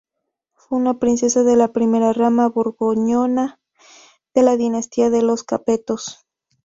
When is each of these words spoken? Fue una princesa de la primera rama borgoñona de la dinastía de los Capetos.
Fue 0.55 0.79
una 0.79 0.95
princesa 0.97 1.43
de 1.43 1.55
la 1.55 1.73
primera 1.73 2.11
rama 2.11 2.49
borgoñona 2.49 3.59
de 4.33 4.41
la 4.41 4.57
dinastía 4.57 5.11
de 5.11 5.21
los 5.21 5.43
Capetos. 5.43 6.25